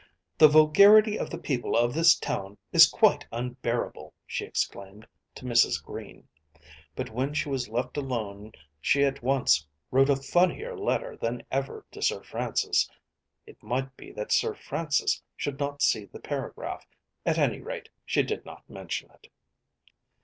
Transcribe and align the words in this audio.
"The 0.39 0.47
vulgarity 0.47 1.19
of 1.19 1.29
the 1.29 1.37
people 1.37 1.77
of 1.77 1.93
this 1.93 2.15
town 2.17 2.57
is 2.71 2.87
quite 2.89 3.27
unbearable," 3.31 4.15
she 4.25 4.45
exclaimed 4.45 5.05
to 5.35 5.45
Mrs. 5.45 5.79
Green. 5.79 6.27
But 6.95 7.11
when 7.11 7.35
she 7.35 7.49
was 7.49 7.69
left 7.69 7.97
alone 7.97 8.53
she 8.81 9.03
at 9.05 9.21
once 9.21 9.67
wrote 9.91 10.09
a 10.09 10.15
funnier 10.15 10.75
letter 10.75 11.15
than 11.17 11.43
ever 11.51 11.85
to 11.91 12.01
Sir 12.01 12.23
Francis. 12.23 12.89
It 13.45 13.61
might 13.61 13.95
be 13.95 14.11
that 14.13 14.31
Sir 14.31 14.55
Francis 14.55 15.21
should 15.35 15.59
not 15.59 15.83
see 15.83 16.05
the 16.05 16.19
paragraph. 16.19 16.83
At 17.23 17.37
any 17.37 17.61
rate 17.61 17.89
she 18.03 18.23
did 18.23 18.43
not 18.43 18.67
mention 18.67 19.11
it. 19.11 19.27